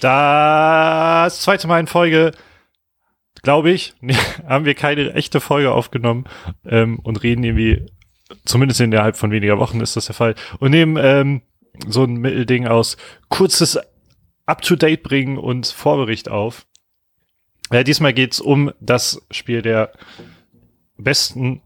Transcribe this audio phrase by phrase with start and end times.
[0.00, 2.32] Das zweite Mal in Folge,
[3.42, 3.94] glaube ich,
[4.46, 6.24] haben wir keine echte Folge aufgenommen
[6.64, 7.86] ähm, und reden irgendwie,
[8.44, 11.42] zumindest innerhalb von weniger Wochen ist das der Fall, und nehmen ähm,
[11.86, 12.96] so ein Mittelding aus
[13.28, 13.78] kurzes
[14.46, 16.66] Up-to-Date bringen und Vorbericht auf.
[17.72, 19.92] Ja, diesmal geht's um das Spiel der
[20.96, 21.62] besten,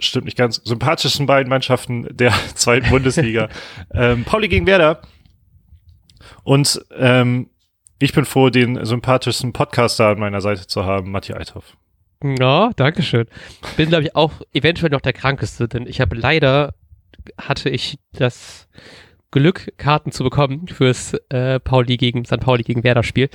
[0.00, 3.48] stimmt nicht ganz, sympathischsten beiden Mannschaften der zweiten Bundesliga.
[3.94, 5.02] ähm, Pauli gegen Werder.
[6.44, 7.50] Und ähm,
[7.98, 11.76] ich bin froh, den sympathischsten Podcaster an meiner Seite zu haben, Matti Althoff.
[12.22, 13.26] Ja, danke schön.
[13.76, 16.74] Bin, glaube ich, auch eventuell noch der Krankeste, denn ich habe leider,
[17.38, 18.68] hatte ich das
[19.30, 22.40] Glück, Karten zu bekommen fürs äh, Pauli gegen St.
[22.40, 23.28] Pauli gegen Werder Spiel.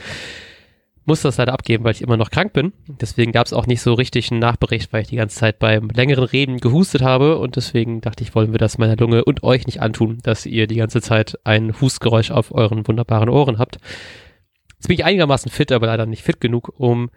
[1.05, 2.71] Muss das leider abgeben, weil ich immer noch krank bin.
[2.88, 5.89] Deswegen gab es auch nicht so richtig einen Nachbericht, weil ich die ganze Zeit beim
[5.89, 9.66] längeren Reden gehustet habe und deswegen dachte ich, wollen wir das meiner Lunge und euch
[9.66, 13.79] nicht antun, dass ihr die ganze Zeit ein Hustgeräusch auf euren wunderbaren Ohren habt.
[14.76, 17.10] Jetzt bin ich einigermaßen fit, aber leider nicht fit genug, um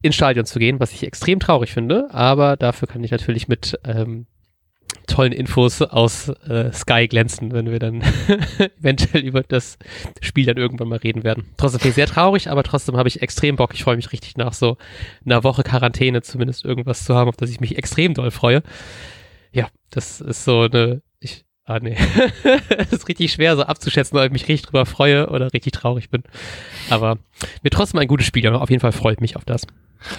[0.00, 3.78] ins Stadion zu gehen, was ich extrem traurig finde, aber dafür kann ich natürlich mit
[3.84, 4.26] ähm,
[5.06, 8.02] tollen Infos aus äh, Sky glänzen, wenn wir dann
[8.80, 9.78] eventuell über das
[10.20, 11.44] Spiel dann irgendwann mal reden werden.
[11.56, 13.74] Trotzdem bin ich sehr traurig, aber trotzdem habe ich extrem Bock.
[13.74, 14.76] Ich freue mich richtig nach so
[15.24, 18.62] einer Woche Quarantäne zumindest irgendwas zu haben, auf das ich mich extrem doll freue.
[19.52, 21.96] Ja, das ist so eine, ich, ah nee,
[22.76, 26.10] das ist richtig schwer so abzuschätzen, ob ich mich richtig drüber freue oder richtig traurig
[26.10, 26.22] bin.
[26.90, 27.18] Aber
[27.62, 29.66] mir trotzdem ein gutes Spiel, auf jeden Fall freut mich auf das.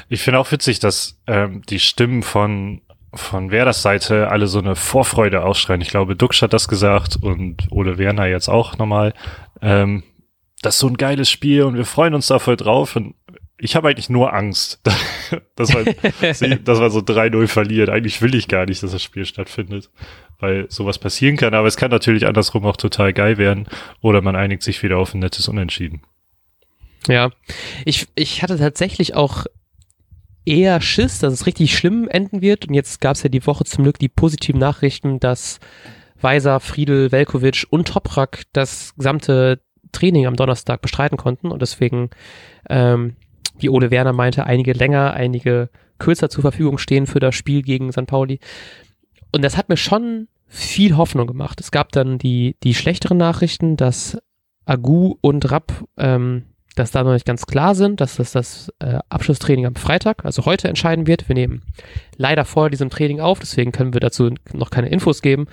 [0.10, 2.82] Ich finde auch witzig, dass ähm, die Stimmen von
[3.16, 5.82] von Werders Seite alle so eine Vorfreude ausschreien.
[5.82, 9.14] Ich glaube, Dux hat das gesagt und Ole Werner jetzt auch nochmal.
[9.62, 10.04] Ähm,
[10.62, 12.96] das ist so ein geiles Spiel und wir freuen uns da voll drauf.
[12.96, 13.16] Und
[13.58, 14.82] ich habe eigentlich nur Angst,
[15.56, 15.86] dass man,
[16.22, 17.90] dass man so 3-0 verliert.
[17.90, 19.90] Eigentlich will ich gar nicht, dass das Spiel stattfindet,
[20.40, 21.54] weil sowas passieren kann.
[21.54, 23.68] Aber es kann natürlich andersrum auch total geil werden
[24.02, 26.02] oder man einigt sich wieder auf ein nettes Unentschieden.
[27.08, 27.30] Ja,
[27.86, 29.46] ich, ich hatte tatsächlich auch
[30.46, 32.68] eher Schiss, dass es richtig schlimm enden wird.
[32.68, 35.60] Und jetzt gab es ja die Woche zum Glück die positiven Nachrichten, dass
[36.22, 39.60] Weiser, Friedel, Velkovic und Toprak das gesamte
[39.92, 42.10] Training am Donnerstag bestreiten konnten und deswegen,
[42.70, 43.16] ähm,
[43.58, 47.92] wie Ole Werner meinte, einige länger, einige kürzer zur Verfügung stehen für das Spiel gegen
[47.92, 48.08] St.
[48.08, 48.40] Pauli.
[49.32, 51.60] Und das hat mir schon viel Hoffnung gemacht.
[51.62, 54.18] Es gab dann die, die schlechteren Nachrichten, dass
[54.66, 56.44] Agu und Rapp ähm,
[56.76, 60.46] dass da noch nicht ganz klar sind, dass das das äh, Abschlusstraining am Freitag, also
[60.46, 61.28] heute entscheiden wird.
[61.30, 61.64] Wir nehmen
[62.18, 65.48] leider vor diesem Training auf, deswegen können wir dazu noch keine Infos geben.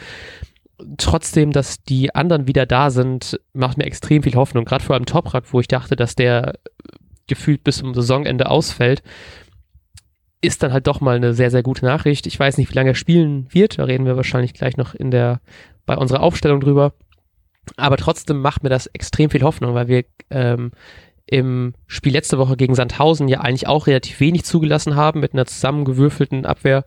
[0.98, 4.64] Trotzdem, dass die anderen wieder da sind, macht mir extrem viel Hoffnung.
[4.64, 6.54] Gerade vor allem Toprak, wo ich dachte, dass der
[7.28, 9.02] gefühlt bis zum Saisonende ausfällt,
[10.40, 12.26] ist dann halt doch mal eine sehr, sehr gute Nachricht.
[12.26, 13.78] Ich weiß nicht, wie lange er spielen wird.
[13.78, 15.40] Da reden wir wahrscheinlich gleich noch in der,
[15.86, 16.94] bei unserer Aufstellung drüber.
[17.76, 20.72] Aber trotzdem macht mir das extrem viel Hoffnung, weil wir ähm,
[21.32, 25.46] im Spiel letzte Woche gegen Sandhausen ja eigentlich auch relativ wenig zugelassen haben mit einer
[25.46, 26.84] zusammengewürfelten Abwehr,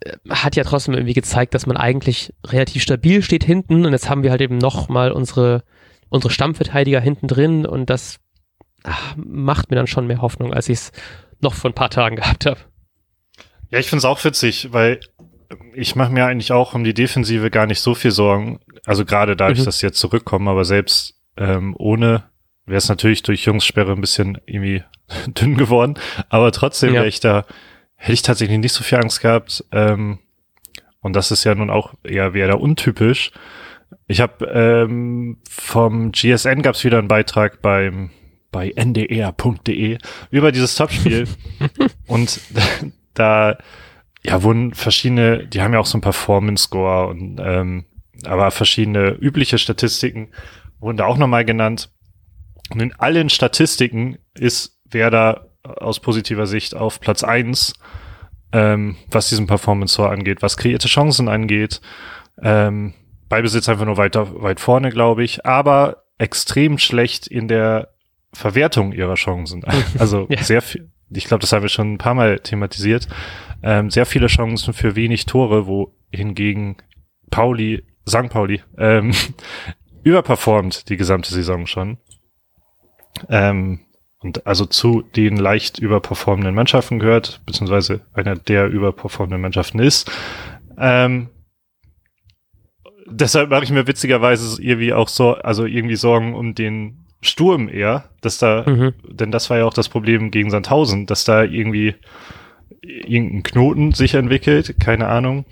[0.00, 4.10] äh, hat ja trotzdem irgendwie gezeigt, dass man eigentlich relativ stabil steht hinten und jetzt
[4.10, 5.64] haben wir halt eben nochmal unsere,
[6.10, 8.18] unsere Stammverteidiger hinten drin und das
[8.84, 10.92] ach, macht mir dann schon mehr Hoffnung, als ich es
[11.40, 12.60] noch vor ein paar Tagen gehabt habe.
[13.70, 15.00] Ja, ich finde es auch witzig, weil
[15.72, 18.60] ich mache mir eigentlich auch um die Defensive gar nicht so viel Sorgen.
[18.84, 19.64] Also gerade dadurch, mhm.
[19.64, 22.24] dass sie jetzt zurückkommen, aber selbst ähm, ohne
[22.68, 24.82] wäre es natürlich durch Jungssperre ein bisschen irgendwie
[25.26, 25.94] dünn geworden.
[26.28, 27.00] Aber trotzdem ja.
[27.00, 27.44] wäre ich da,
[27.96, 29.64] hätte ich tatsächlich nicht so viel Angst gehabt.
[29.72, 30.18] Ähm,
[31.00, 33.32] und das ist ja nun auch eher wieder untypisch.
[34.06, 38.10] Ich habe ähm, vom GSN gab es wieder einen Beitrag beim
[38.50, 39.98] bei ndr.de
[40.30, 41.28] über dieses Topspiel
[42.06, 42.40] und
[43.14, 43.58] da
[44.24, 47.84] ja wurden verschiedene, die haben ja auch so ein Performance Score und ähm,
[48.24, 50.30] aber verschiedene übliche Statistiken
[50.80, 51.90] wurden da auch nochmal genannt.
[52.70, 57.74] Und in allen Statistiken ist Werder aus positiver Sicht auf Platz eins,
[58.52, 61.80] ähm, was diesen Performance Score angeht, was kreierte Chancen angeht.
[62.42, 62.94] Ähm,
[63.28, 67.90] Beibesitz einfach nur weiter weit vorne, glaube ich, aber extrem schlecht in der
[68.32, 69.64] Verwertung ihrer Chancen.
[69.98, 70.42] Also ja.
[70.42, 73.08] sehr viel, ich glaube, das haben wir schon ein paar Mal thematisiert.
[73.62, 76.76] Ähm, sehr viele Chancen für wenig Tore, wo hingegen
[77.30, 78.28] Pauli, St.
[78.30, 79.12] Pauli, ähm,
[80.02, 81.98] überperformt die gesamte Saison schon.
[83.28, 83.80] Ähm,
[84.20, 90.10] und also zu den leicht überperformenden Mannschaften gehört, beziehungsweise einer der überperformenden Mannschaften ist.
[90.76, 91.28] Ähm,
[93.06, 98.10] deshalb mache ich mir witzigerweise irgendwie auch so, also irgendwie Sorgen um den Sturm eher,
[98.20, 98.94] dass da, mhm.
[99.08, 101.94] denn das war ja auch das Problem gegen Sandhausen, dass da irgendwie
[102.82, 105.44] irgendein Knoten sich entwickelt, keine Ahnung.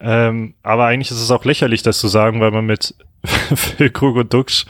[0.00, 2.94] Ähm, aber eigentlich ist es auch lächerlich, das zu sagen, weil man mit
[3.24, 4.66] Phil Krug und Duxch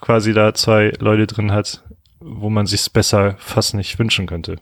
[0.00, 1.84] quasi da zwei Leute drin hat,
[2.20, 4.56] wo man sich besser fast nicht wünschen könnte.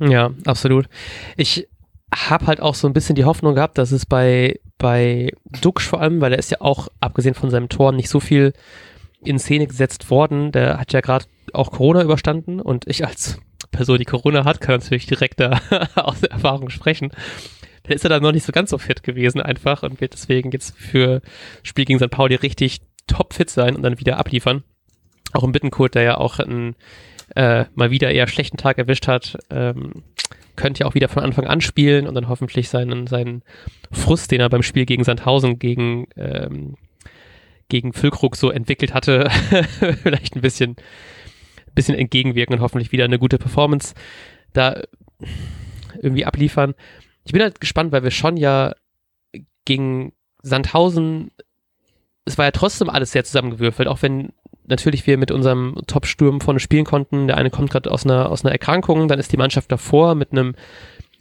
[0.00, 0.88] Ja, absolut.
[1.36, 1.68] Ich
[2.14, 6.00] habe halt auch so ein bisschen die Hoffnung gehabt, dass es bei, bei Duxch vor
[6.00, 8.52] allem, weil er ist ja auch, abgesehen von seinem Tor, nicht so viel
[9.24, 10.52] in Szene gesetzt worden.
[10.52, 13.38] Der hat ja gerade auch Corona überstanden und ich als
[13.70, 15.60] Person, die Corona hat, kann natürlich direkt da
[15.94, 17.12] aus Erfahrung sprechen.
[17.84, 20.50] Dann ist er da noch nicht so ganz so fit gewesen einfach und wird deswegen
[20.50, 21.20] jetzt für
[21.62, 22.10] Spiel gegen St.
[22.10, 24.62] Pauli richtig topfit sein und dann wieder abliefern.
[25.32, 26.76] Auch im Bittenkurt, der ja auch einen
[27.34, 30.02] äh, mal wieder eher schlechten Tag erwischt hat, ähm,
[30.56, 33.42] könnte ja auch wieder von Anfang an spielen und dann hoffentlich seinen, seinen
[33.90, 36.74] Frust, den er beim Spiel gegen Sandhausen gegen, ähm,
[37.68, 39.30] gegen Füllkrug so entwickelt hatte,
[40.02, 40.76] vielleicht ein bisschen,
[41.74, 43.94] bisschen entgegenwirken und hoffentlich wieder eine gute Performance
[44.52, 44.82] da
[46.00, 46.74] irgendwie abliefern.
[47.24, 48.74] Ich bin halt gespannt, weil wir schon ja
[49.64, 50.12] gegen
[50.42, 51.30] Sandhausen,
[52.24, 54.32] es war ja trotzdem alles sehr zusammengewürfelt, auch wenn
[54.66, 57.26] natürlich wir mit unserem Top-Sturm vorne spielen konnten.
[57.26, 60.32] Der eine kommt gerade aus einer, aus einer Erkrankung, dann ist die Mannschaft davor mit
[60.32, 60.54] einem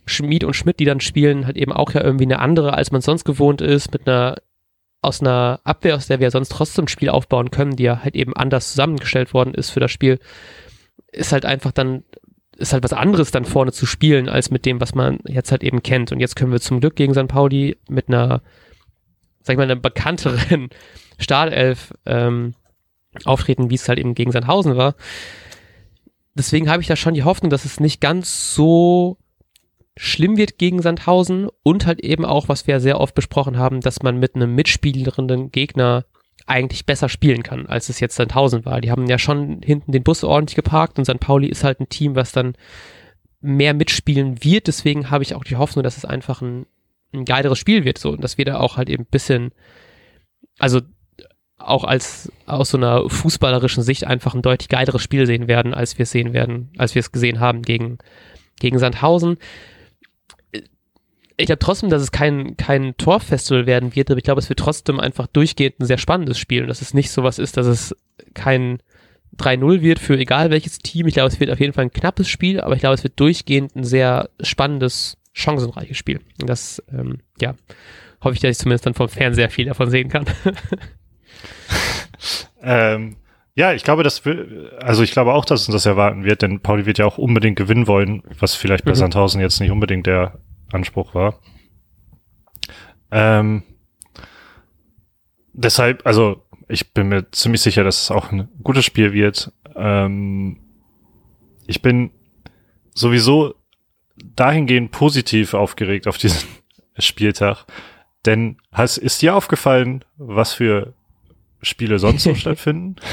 [0.06, 3.02] Schmied und Schmidt, die dann spielen, halt eben auch ja irgendwie eine andere, als man
[3.02, 4.36] sonst gewohnt ist, mit einer
[5.02, 8.36] aus einer Abwehr, aus der wir sonst trotzdem Spiel aufbauen können, die ja halt eben
[8.36, 10.20] anders zusammengestellt worden ist für das Spiel,
[11.12, 12.04] ist halt einfach dann,
[12.56, 15.64] ist halt was anderes dann vorne zu spielen, als mit dem, was man jetzt halt
[15.64, 16.12] eben kennt.
[16.12, 17.28] Und jetzt können wir zum Glück gegen St.
[17.28, 18.44] Pauli mit einer,
[19.42, 20.70] sag ich mal, einer bekannteren
[21.18, 22.54] Startelf ähm,
[23.26, 24.96] auftreten, wie es halt eben gegen Sandhausen war.
[26.34, 29.18] Deswegen habe ich da schon die Hoffnung, dass es nicht ganz so
[29.98, 34.02] schlimm wird gegen Sandhausen und halt eben auch, was wir sehr oft besprochen haben, dass
[34.02, 36.06] man mit einem mitspielenden Gegner
[36.48, 38.82] eigentlich besser spielen kann, als es jetzt Sandhausen war.
[38.82, 41.20] Die haben ja schon hinten den Bus ordentlich geparkt und St.
[41.20, 42.56] Pauli ist halt ein Team, was dann
[43.42, 44.68] mehr mitspielen wird.
[44.68, 46.66] Deswegen habe ich auch die Hoffnung, dass es einfach ein,
[47.14, 49.52] ein geileres Spiel wird, so, und dass wir da auch halt eben ein bisschen,
[50.58, 50.82] also
[51.64, 55.98] auch als aus so einer fußballerischen Sicht einfach ein deutlich geileres Spiel sehen werden, als
[55.98, 57.98] wir es sehen werden, als wir es gesehen haben gegen,
[58.60, 59.38] gegen Sandhausen.
[61.38, 64.60] Ich glaube trotzdem, dass es kein, kein Torfestival werden wird, aber ich glaube, es wird
[64.60, 67.66] trotzdem einfach durchgehend ein sehr spannendes Spiel und dass es nicht so was ist, dass
[67.66, 67.96] es
[68.34, 68.80] kein
[69.38, 71.08] 3-0 wird für egal welches Team.
[71.08, 73.20] Ich glaube, es wird auf jeden Fall ein knappes Spiel, aber ich glaube, es wird
[73.20, 76.20] durchgehend ein sehr spannendes, chancenreiches Spiel.
[76.42, 77.56] Und das, ähm, ja,
[78.22, 80.26] hoffe ich, dass ich zumindest dann vom Fernseher viel davon sehen kann.
[82.62, 83.18] ähm,
[83.54, 86.62] ja, ich glaube, das will, also ich glaube auch, dass uns das erwarten wird, denn
[86.62, 88.96] Pauli wird ja auch unbedingt gewinnen wollen, was vielleicht bei mhm.
[88.96, 90.40] Sandhausen jetzt nicht unbedingt der
[90.72, 91.40] Anspruch war.
[93.12, 93.64] Ähm,
[95.54, 99.52] deshalb, also ich bin mir ziemlich sicher, dass es auch ein gutes Spiel wird.
[99.76, 100.60] Ähm,
[101.68, 102.12] ich bin
[102.94, 103.56] sowieso
[104.16, 106.48] dahingehend positiv aufgeregt auf diesen
[106.98, 107.66] Spieltag,
[108.26, 108.58] denn
[108.98, 110.94] ist dir aufgefallen, was für
[111.62, 112.96] Spiele sonst so stattfinden?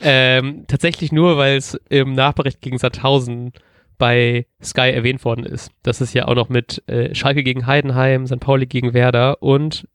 [0.00, 3.52] Ähm, tatsächlich nur, weil es im Nachbericht gegen Sandhausen
[3.98, 5.72] bei Sky erwähnt worden ist.
[5.82, 8.38] Das ist ja auch noch mit äh, Schalke gegen Heidenheim, St.
[8.38, 9.88] Pauli gegen Werder und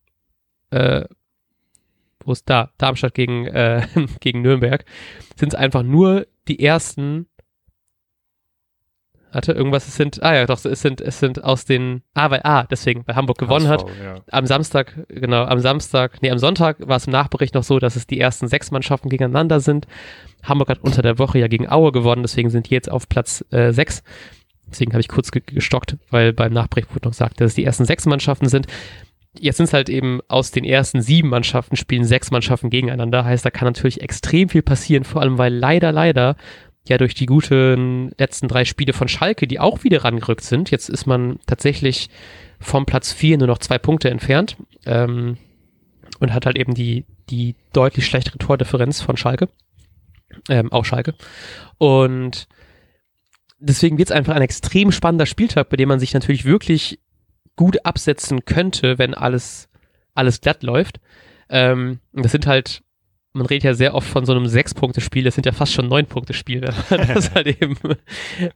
[0.72, 1.06] äh,
[2.26, 2.72] wo ist da?
[2.78, 3.88] Darmstadt gegen, äh,
[4.20, 4.86] gegen Nürnberg.
[5.38, 7.28] Sind es einfach nur die ersten
[9.34, 12.42] Warte, irgendwas, es sind, ah ja, doch, es sind, es sind aus den, ah, weil,
[12.44, 13.92] ah, deswegen, weil Hamburg gewonnen HSV, hat.
[14.04, 14.16] Ja.
[14.30, 17.96] Am Samstag, genau, am Samstag, nee, am Sonntag war es im Nachbericht noch so, dass
[17.96, 19.88] es die ersten sechs Mannschaften gegeneinander sind.
[20.44, 23.44] Hamburg hat unter der Woche ja gegen Aue gewonnen, deswegen sind die jetzt auf Platz
[23.50, 24.04] äh, sechs.
[24.70, 27.66] Deswegen habe ich kurz ge gestockt, weil beim Nachbericht wurde noch gesagt, dass es die
[27.66, 28.68] ersten sechs Mannschaften sind.
[29.40, 33.26] Jetzt sind es halt eben aus den ersten sieben Mannschaften spielen sechs Mannschaften gegeneinander.
[33.26, 36.36] Heißt, da kann natürlich extrem viel passieren, vor allem weil leider, leider
[36.88, 40.72] ja durch die guten letzten drei Spiele von Schalke, die auch wieder rangerückt sind.
[40.72, 42.10] Jetzt ist man tatsächlich
[42.60, 45.38] vom Platz 4 nur noch zwei Punkte entfernt ähm,
[46.20, 49.50] und hat halt eben die, die deutlich schlechtere Tordifferenz von Schalke.
[50.50, 51.14] Ähm, auch Schalke.
[51.78, 52.48] Und
[53.60, 57.00] deswegen wird es einfach ein extrem spannender Spieltag, bei dem man sich natürlich wirklich
[57.56, 59.70] gut absetzen könnte, wenn alles,
[60.16, 61.00] alles glatt läuft.
[61.50, 62.84] Ähm, das sind halt
[63.34, 66.74] man redet ja sehr oft von so einem Sechs-Punkte-Spiel, das sind ja fast schon Neun-Punkte-Spiele,
[66.90, 67.58] das halt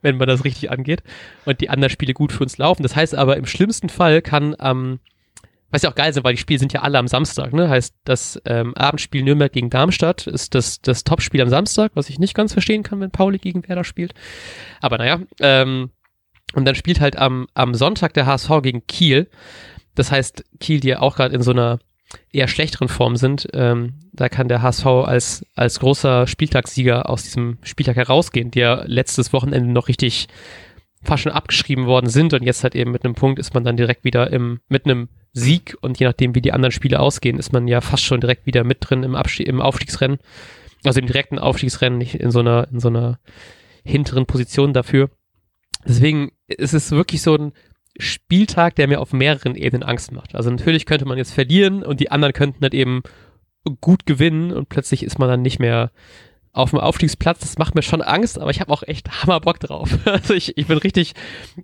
[0.02, 1.02] wenn man das richtig angeht
[1.44, 2.82] und die anderen Spiele gut für uns laufen.
[2.82, 5.00] Das heißt aber, im schlimmsten Fall kann am, ähm,
[5.70, 7.68] was ja auch geil sind, weil die Spiele sind ja alle am Samstag, ne?
[7.68, 12.18] Heißt, das ähm, Abendspiel Nürnberg gegen Darmstadt ist das, das Topspiel am Samstag, was ich
[12.18, 14.14] nicht ganz verstehen kann, wenn Pauli gegen Werder spielt.
[14.80, 15.90] Aber naja, ähm,
[16.54, 19.28] und dann spielt halt am, am Sonntag der HSV gegen Kiel.
[19.94, 21.80] Das heißt, Kiel, die ja auch gerade in so einer
[22.32, 27.58] eher schlechteren Form sind, ähm, da kann der HSV als, als großer Spieltagssieger aus diesem
[27.62, 30.28] Spieltag herausgehen, die ja letztes Wochenende noch richtig
[31.02, 33.76] fast schon abgeschrieben worden sind und jetzt halt eben mit einem Punkt ist man dann
[33.76, 37.52] direkt wieder im, mit einem Sieg und je nachdem, wie die anderen Spiele ausgehen, ist
[37.52, 40.18] man ja fast schon direkt wieder mit drin im, Abschied, im Aufstiegsrennen.
[40.84, 43.18] Also im direkten Aufstiegsrennen, nicht in so einer, in so einer
[43.84, 45.10] hinteren Position dafür.
[45.86, 47.52] Deswegen ist es wirklich so ein
[47.98, 50.34] Spieltag, der mir auf mehreren Ebenen Angst macht.
[50.34, 53.02] Also natürlich könnte man jetzt verlieren und die anderen könnten halt eben
[53.80, 55.90] gut gewinnen und plötzlich ist man dann nicht mehr
[56.52, 57.40] auf dem Aufstiegsplatz.
[57.40, 59.90] Das macht mir schon Angst, aber ich habe auch echt Hammerbock drauf.
[60.04, 61.14] Also ich, ich bin richtig,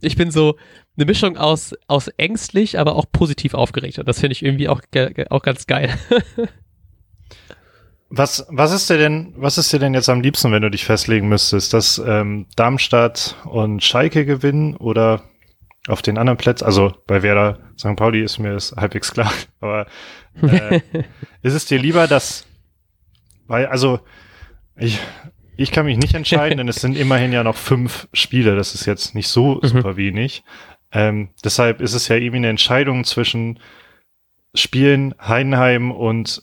[0.01, 0.57] ich bin so
[0.97, 3.99] eine Mischung aus, aus ängstlich, aber auch positiv aufgeregt.
[3.99, 4.81] Und das finde ich irgendwie auch,
[5.31, 5.93] auch ganz geil.
[8.17, 10.85] Was, was ist dir denn, was ist dir denn jetzt am liebsten, wenn du dich
[10.85, 15.25] festlegen müsstest, dass ähm, Darmstadt und Schalke gewinnen oder
[15.89, 16.65] auf den anderen Plätzen?
[16.65, 17.97] Also bei Werder St.
[17.97, 19.87] Pauli ist mir das halbwegs klar, aber
[20.43, 20.81] äh,
[21.43, 22.47] ist es dir lieber, dass,
[23.47, 24.01] weil, also
[24.77, 24.99] ich,
[25.57, 28.87] ich kann mich nicht entscheiden, denn es sind immerhin ja noch fünf Spiele, das ist
[28.87, 29.67] jetzt nicht so mhm.
[29.69, 30.43] super wenig.
[30.93, 33.59] Ähm, deshalb ist es ja irgendwie eine Entscheidung zwischen
[34.55, 36.43] Spielen Heidenheim und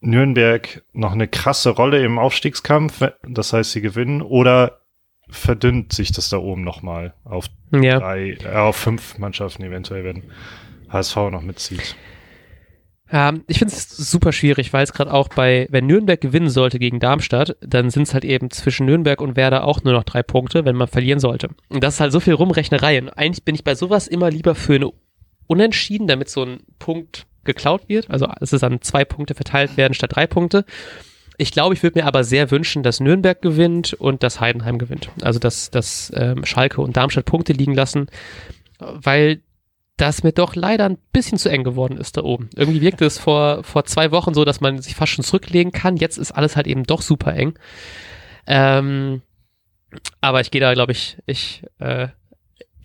[0.00, 4.79] Nürnberg noch eine krasse Rolle im Aufstiegskampf, das heißt, sie gewinnen, oder
[5.30, 7.98] verdünnt sich das da oben nochmal auf ja.
[7.98, 10.24] drei, äh, auf fünf Mannschaften eventuell, wenn
[10.88, 11.96] HSV noch mitzieht?
[13.12, 16.78] Ja, ich finde es super schwierig, weil es gerade auch bei, wenn Nürnberg gewinnen sollte
[16.78, 20.22] gegen Darmstadt, dann sind es halt eben zwischen Nürnberg und Werder auch nur noch drei
[20.22, 21.48] Punkte, wenn man verlieren sollte.
[21.68, 23.00] Und das ist halt so viel Rumrechnerei.
[23.00, 24.92] Und eigentlich bin ich bei sowas immer lieber für eine
[25.48, 28.08] Unentschieden, damit so ein Punkt geklaut wird.
[28.10, 30.64] Also es ist dann zwei Punkte verteilt werden statt drei Punkte.
[31.40, 35.08] Ich glaube, ich würde mir aber sehr wünschen, dass Nürnberg gewinnt und dass Heidenheim gewinnt.
[35.22, 38.08] Also dass, dass ähm, Schalke und Darmstadt Punkte liegen lassen,
[38.78, 39.40] weil
[39.96, 42.50] das mir doch leider ein bisschen zu eng geworden ist da oben.
[42.56, 45.96] Irgendwie wirkte es vor, vor zwei Wochen so, dass man sich fast schon zurücklegen kann.
[45.96, 47.58] Jetzt ist alles halt eben doch super eng.
[48.46, 49.22] Ähm,
[50.20, 52.08] aber ich gehe da, glaube ich, ich äh,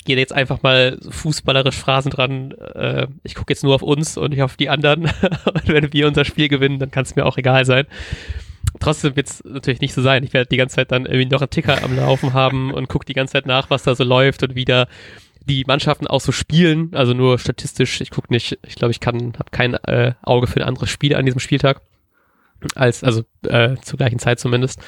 [0.05, 2.51] gehe jetzt einfach mal fußballerisch Phrasen dran.
[2.51, 5.03] Äh, ich gucke jetzt nur auf uns und nicht auf die anderen.
[5.45, 7.85] und wenn wir unser Spiel gewinnen, dann kann es mir auch egal sein.
[8.79, 10.23] Trotzdem wird es natürlich nicht so sein.
[10.23, 13.05] Ich werde die ganze Zeit dann irgendwie noch einen Ticker am Laufen haben und gucke
[13.05, 14.87] die ganze Zeit nach, was da so läuft und wieder
[15.45, 16.91] die Mannschaften auch so spielen.
[16.93, 18.01] Also nur statistisch.
[18.01, 21.15] Ich gucke nicht, ich glaube, ich kann, habe kein äh, Auge für ein anderes Spiel
[21.15, 21.81] an diesem Spieltag.
[22.73, 24.79] Als, also äh, zur gleichen Zeit zumindest.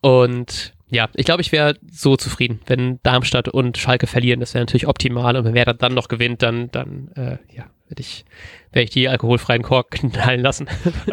[0.00, 4.38] Und ja, ich glaube, ich wäre so zufrieden, wenn Darmstadt und Schalke verlieren.
[4.40, 5.36] Das wäre natürlich optimal.
[5.36, 8.24] Und wenn wer dann noch gewinnt, dann, dann äh, ja, werde ich,
[8.72, 10.68] werd ich die alkoholfreien Kork knallen lassen.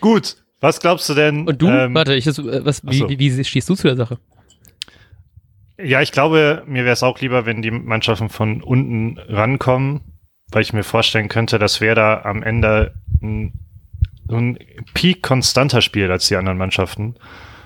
[0.00, 1.48] Gut, was glaubst du denn?
[1.48, 1.68] Und du?
[1.68, 3.08] Ähm, Warte, ich, was, wie, so.
[3.08, 4.18] wie, wie stehst du zu der Sache?
[5.82, 10.00] Ja, ich glaube, mir wäre es auch lieber, wenn die Mannschaften von unten rankommen,
[10.50, 13.52] weil ich mir vorstellen könnte, dass wer da am Ende ein
[14.28, 14.58] so ein
[14.94, 17.16] Peak konstanter spielt als die anderen Mannschaften.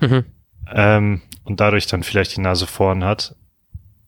[0.01, 0.25] Mhm.
[0.73, 3.35] Ähm, und dadurch dann vielleicht die Nase vorn hat.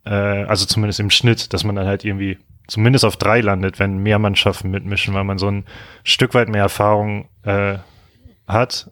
[0.05, 3.99] Äh, also zumindest im Schnitt, dass man dann halt irgendwie zumindest auf drei landet, wenn
[3.99, 5.65] mehr Mannschaften mitmischen, weil man so ein
[6.03, 7.79] Stück weit mehr Erfahrung äh,
[8.47, 8.91] hat.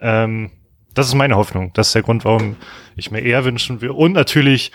[0.00, 0.50] Ähm,
[0.94, 1.72] das ist meine Hoffnung.
[1.74, 2.56] Das ist der Grund, warum
[2.94, 3.90] ich mir eher wünschen will.
[3.90, 4.72] Und natürlich,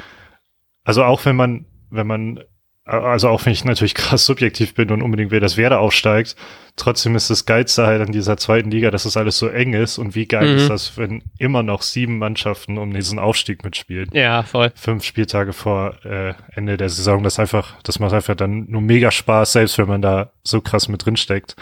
[0.84, 2.40] also auch wenn man, wenn man
[2.86, 6.36] also auch wenn ich natürlich krass subjektiv bin und unbedingt will, dass Werder aufsteigt,
[6.76, 9.98] trotzdem ist das Geilste halt an dieser zweiten Liga, dass das alles so eng ist
[9.98, 10.58] und wie geil mhm.
[10.58, 14.10] ist das, wenn immer noch sieben Mannschaften um diesen Aufstieg mitspielen.
[14.14, 14.72] Ja, voll.
[14.76, 19.12] Fünf Spieltage vor äh, Ende der Saison, das einfach, das macht einfach dann nur mega
[19.12, 21.56] Spaß, selbst wenn man da so krass mit drin steckt.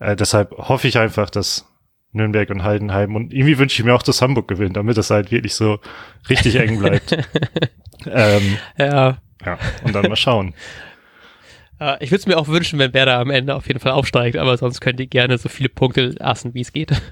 [0.00, 1.66] Äh, deshalb hoffe ich einfach, dass
[2.12, 5.30] Nürnberg und Heidenheim und irgendwie wünsche ich mir auch, dass Hamburg gewinnt, damit es halt
[5.30, 5.80] wirklich so
[6.28, 7.16] richtig eng bleibt.
[8.06, 9.18] ähm, ja.
[9.44, 10.54] Ja, und dann mal schauen.
[11.80, 14.36] Uh, ich würde es mir auch wünschen, wenn Werder am Ende auf jeden Fall aufsteigt,
[14.36, 16.92] aber sonst könnt ihr gerne so viele Punkte lassen, wie es geht.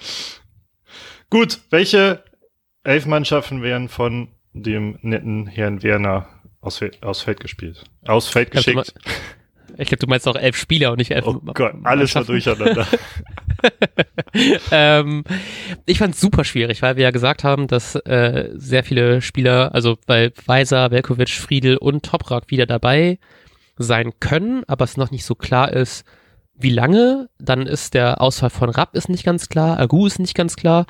[1.30, 2.24] Gut, welche
[2.82, 6.28] elf Mannschaften werden von dem netten Herrn Werner
[6.60, 7.84] aus, aus Feld gespielt?
[8.06, 8.94] Aus Feld geschickt?
[9.76, 11.26] Ich glaube, du meinst auch elf Spieler und nicht elf.
[11.26, 12.86] Oh Gott, alles war durcheinander.
[14.72, 15.24] ähm,
[15.86, 19.74] ich fand es super schwierig, weil wir ja gesagt haben, dass äh, sehr viele Spieler,
[19.74, 23.18] also weil Weiser, Velkovic, Friedel und Toprak wieder dabei
[23.76, 26.04] sein können, aber es noch nicht so klar ist,
[26.54, 27.28] wie lange.
[27.38, 30.86] Dann ist der Ausfall von Rapp ist nicht ganz klar, Agu ist nicht ganz klar.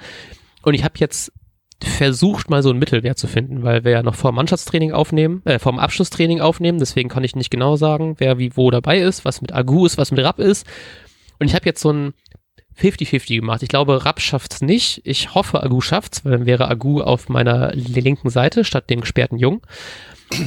[0.62, 1.32] Und ich habe jetzt
[1.82, 5.58] versucht, mal so einen Mittelwert zu finden, weil wir ja noch vor Mannschaftstraining aufnehmen, äh,
[5.58, 9.24] vor dem Abschlusstraining aufnehmen, deswegen kann ich nicht genau sagen, wer wie wo dabei ist,
[9.24, 10.66] was mit Agu ist, was mit Rapp ist.
[11.38, 12.12] Und ich habe jetzt so ein
[12.80, 13.62] 50-50 gemacht.
[13.62, 15.00] Ich glaube, Rapp schafft's nicht.
[15.04, 19.38] Ich hoffe, Agu schafft's, weil dann wäre Agu auf meiner linken Seite statt dem gesperrten
[19.38, 19.62] Jung.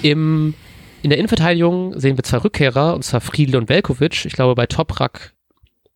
[0.01, 0.53] Im,
[1.01, 4.25] in der Innenverteidigung sehen wir zwei Rückkehrer, und zwar Friedel und Velkovic.
[4.25, 5.33] Ich glaube, bei Toprak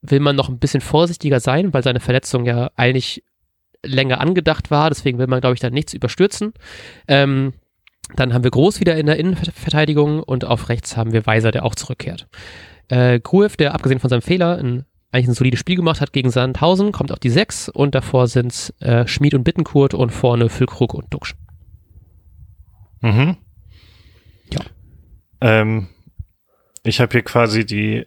[0.01, 3.23] will man noch ein bisschen vorsichtiger sein, weil seine Verletzung ja eigentlich
[3.83, 4.89] länger angedacht war.
[4.89, 6.53] Deswegen will man, glaube ich, da nichts überstürzen.
[7.07, 7.53] Ähm,
[8.15, 11.65] dann haben wir Groß wieder in der Innenverteidigung und auf rechts haben wir Weiser, der
[11.65, 12.27] auch zurückkehrt.
[12.87, 16.29] Äh, Gruev, der abgesehen von seinem Fehler ein, eigentlich ein solides Spiel gemacht hat gegen
[16.29, 20.93] Sandhausen, kommt auf die 6 und davor sind äh, Schmid und Bittenkurt und vorne Füllkrug
[20.93, 21.35] und Duxch.
[23.01, 23.37] Mhm.
[24.51, 24.61] Ja.
[25.41, 25.87] Ähm,
[26.83, 28.05] ich habe hier quasi die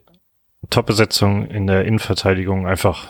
[0.69, 3.09] Top-Besetzung in der Innenverteidigung einfach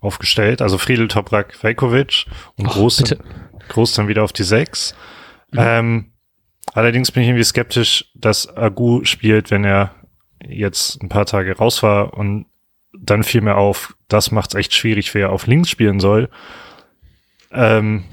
[0.00, 0.62] aufgestellt.
[0.62, 2.26] Also Friedel, Toprak, Vejkovic
[2.56, 3.20] und Och, Groß, dann,
[3.68, 4.94] Groß dann wieder auf die 6.
[5.50, 5.58] Mhm.
[5.58, 6.12] Ähm,
[6.72, 9.94] allerdings bin ich irgendwie skeptisch, dass Agu spielt, wenn er
[10.44, 12.46] jetzt ein paar Tage raus war und
[13.02, 16.30] dann fiel mir auf, das macht es echt schwierig, wer auf links spielen soll.
[17.50, 18.04] Ähm,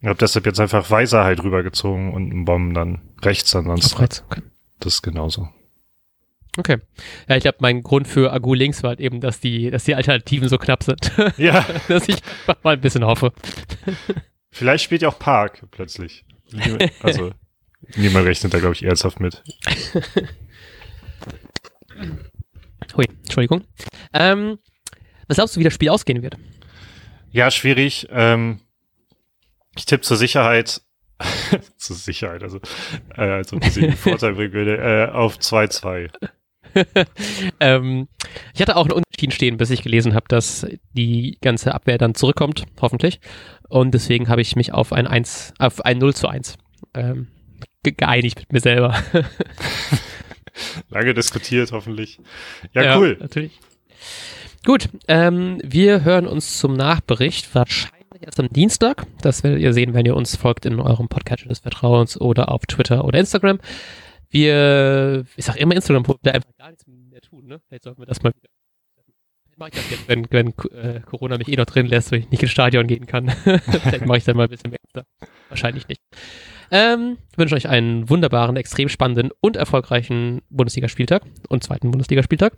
[0.00, 3.98] ich habe deshalb jetzt einfach Weiser halt rübergezogen und einen Bomben dann rechts ansonsten.
[3.98, 4.42] Rechts, okay.
[4.78, 5.48] Das ist genauso.
[6.58, 6.78] Okay.
[7.28, 9.94] Ja, ich glaube, mein Grund für Agu links war halt eben, dass die, dass die
[9.94, 11.12] Alternativen so knapp sind.
[11.36, 11.66] Ja.
[11.88, 12.16] dass ich
[12.62, 13.32] mal ein bisschen hoffe.
[14.50, 16.24] Vielleicht spielt ja auch Park plötzlich.
[17.02, 17.32] Also,
[17.96, 19.42] niemand rechnet da, glaube ich, ernsthaft mit.
[22.96, 23.64] Hui, Entschuldigung.
[24.12, 24.58] Ähm,
[25.28, 26.36] was glaubst du, wie das Spiel ausgehen wird?
[27.30, 28.06] Ja, schwierig.
[28.10, 28.60] Ähm,
[29.76, 30.82] ich tippe zur Sicherheit,
[31.76, 32.60] zur Sicherheit, also
[33.16, 36.10] äh, als ob das einen Vorteil bringen würde, äh, auf 2-2.
[37.60, 38.08] ähm,
[38.54, 42.14] ich hatte auch einen Unentschieden stehen, bis ich gelesen habe, dass die ganze Abwehr dann
[42.14, 43.20] zurückkommt, hoffentlich.
[43.68, 46.56] Und deswegen habe ich mich auf ein 1, auf ein 0 zu 1
[46.94, 47.28] ähm,
[47.82, 48.94] geeinigt mit mir selber.
[50.90, 52.18] Lange diskutiert, hoffentlich.
[52.72, 53.16] Ja, ja cool.
[53.20, 53.60] Natürlich.
[54.64, 59.06] Gut, ähm, wir hören uns zum Nachbericht wahrscheinlich erst am Dienstag.
[59.22, 62.66] Das werdet ihr sehen, wenn ihr uns folgt in eurem Podcast des Vertrauens oder auf
[62.66, 63.60] Twitter oder Instagram.
[64.30, 67.60] Wir, ich sag immer Instagram, da einfach gar nichts mehr tun, ne?
[67.68, 68.48] Vielleicht sollten wir das mal wieder.
[69.56, 72.30] Mache ich das jetzt, wenn, wenn äh, Corona mich eh noch drin lässt, weil ich
[72.30, 73.30] nicht ins Stadion gehen kann.
[73.44, 75.04] Vielleicht mache ich dann mal ein bisschen mehr.
[75.48, 76.02] Wahrscheinlich nicht.
[76.70, 82.54] Ähm, ich wünsche euch einen wunderbaren, extrem spannenden und erfolgreichen Bundesligaspieltag und zweiten Bundesligaspieltag.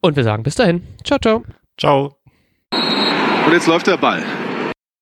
[0.00, 0.82] Und wir sagen bis dahin.
[1.04, 1.44] Ciao, ciao.
[1.78, 2.16] Ciao.
[3.46, 4.22] Und jetzt läuft der Ball.